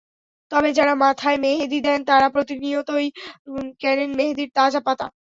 তবে 0.51 0.69
যাঁরা 0.77 0.93
মাথায় 1.03 1.37
মেহেদি 1.43 1.79
দেন 1.85 1.99
তাঁরা 2.09 2.27
নিয়মিতই 2.61 3.07
কেনেন 3.81 4.11
মেহেদির 4.17 4.49
তাজা 4.57 4.81
পাতা। 4.87 5.05